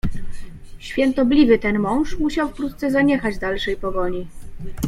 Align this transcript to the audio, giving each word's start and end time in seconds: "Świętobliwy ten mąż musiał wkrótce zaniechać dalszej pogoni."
"Świętobliwy 0.79 1.59
ten 1.59 1.79
mąż 1.79 2.19
musiał 2.19 2.49
wkrótce 2.49 2.91
zaniechać 2.91 3.37
dalszej 3.37 3.75
pogoni." 3.77 4.27